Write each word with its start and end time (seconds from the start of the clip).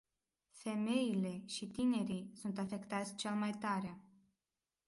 Femeile 0.51 1.41
și 1.45 1.67
tinerii 1.67 2.31
sunt 2.35 2.57
afectați 2.57 3.15
cel 3.15 3.31
mai 3.33 3.51
tare. 3.51 3.99